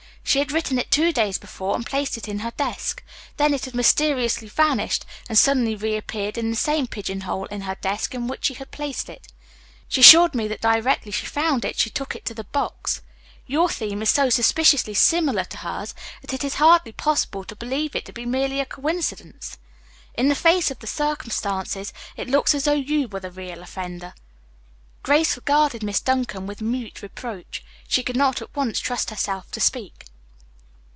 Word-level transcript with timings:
She 0.23 0.39
had 0.39 0.53
written 0.53 0.79
it 0.79 0.89
two 0.91 1.11
days 1.11 1.37
before 1.37 1.75
and 1.75 1.85
placed 1.85 2.15
it 2.15 2.29
in 2.29 2.39
her 2.39 2.51
desk. 2.51 3.03
Then 3.35 3.53
it 3.53 3.65
had 3.65 3.75
mysteriously 3.75 4.47
vanished 4.47 5.05
and 5.27 5.37
suddenly 5.37 5.75
reappeared 5.75 6.37
in 6.37 6.49
the 6.49 6.55
same 6.55 6.87
pigeonhole 6.87 7.45
in 7.47 7.61
her 7.61 7.75
desk 7.81 8.15
in 8.15 8.27
which 8.29 8.45
she 8.45 8.53
had 8.53 8.71
placed 8.71 9.09
it. 9.09 9.27
She 9.89 9.99
assured 9.99 10.33
me 10.33 10.47
that 10.47 10.61
directly 10.61 11.11
she 11.11 11.25
found 11.25 11.65
it 11.65 11.77
she 11.77 11.89
took 11.89 12.15
it 12.15 12.23
to 12.25 12.33
the 12.33 12.45
box. 12.45 13.01
Your 13.45 13.67
theme 13.67 14.01
is 14.01 14.09
so 14.09 14.29
suspiciously 14.29 14.93
similar 14.93 15.43
to 15.45 15.57
hers 15.57 15.93
that 16.21 16.33
it 16.33 16.45
is 16.45 16.55
hardly 16.55 16.93
possible 16.93 17.43
to 17.43 17.55
believe 17.55 17.93
it 17.93 18.05
to 18.05 18.13
be 18.13 18.25
merely 18.25 18.61
a 18.61 18.65
coincidence. 18.65 19.57
In 20.13 20.29
the 20.29 20.35
face 20.35 20.71
of 20.71 20.79
the 20.79 20.87
circumstances 20.87 21.91
it 22.15 22.29
looks 22.29 22.55
as 22.55 22.63
though 22.63 22.71
you 22.71 23.09
were 23.09 23.19
the 23.19 23.31
real 23.31 23.61
offender." 23.61 24.13
Grace 25.03 25.35
regarded 25.35 25.83
Miss 25.83 25.99
Duncan 25.99 26.47
with 26.47 26.61
mute 26.61 27.01
reproach. 27.01 27.65
She 27.85 28.01
could 28.03 28.15
not 28.15 28.41
at 28.41 28.55
once 28.55 28.79
trust 28.79 29.09
herself 29.09 29.51
to 29.51 29.59
speak. 29.59 30.05